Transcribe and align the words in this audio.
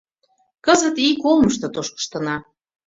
Кызыт 0.65 0.95
ик 1.09 1.21
олмышто 1.29 1.67
тошкыштына. 1.73 2.35